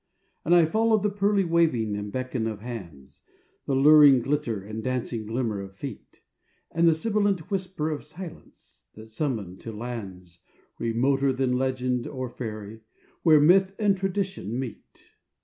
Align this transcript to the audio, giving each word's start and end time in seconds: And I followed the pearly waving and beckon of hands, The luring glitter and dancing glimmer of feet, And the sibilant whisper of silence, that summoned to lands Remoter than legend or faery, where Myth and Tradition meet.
And 0.43 0.55
I 0.55 0.65
followed 0.65 1.03
the 1.03 1.11
pearly 1.11 1.43
waving 1.43 1.95
and 1.95 2.11
beckon 2.11 2.47
of 2.47 2.61
hands, 2.61 3.21
The 3.67 3.75
luring 3.75 4.23
glitter 4.23 4.63
and 4.63 4.81
dancing 4.83 5.27
glimmer 5.27 5.61
of 5.61 5.75
feet, 5.75 6.23
And 6.71 6.87
the 6.87 6.95
sibilant 6.95 7.51
whisper 7.51 7.91
of 7.91 8.03
silence, 8.03 8.87
that 8.95 9.05
summoned 9.05 9.59
to 9.59 9.71
lands 9.71 10.39
Remoter 10.79 11.31
than 11.31 11.53
legend 11.55 12.07
or 12.07 12.29
faery, 12.31 12.81
where 13.21 13.39
Myth 13.39 13.75
and 13.77 13.95
Tradition 13.95 14.57
meet. 14.59 15.03